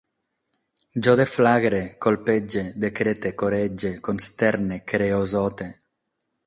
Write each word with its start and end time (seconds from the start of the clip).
Jo 1.07 1.13
deflagre, 1.19 1.81
colpege, 2.07 2.65
decrete, 2.87 3.35
corege, 3.43 3.95
consterne, 4.09 4.83
creosote 4.95 5.75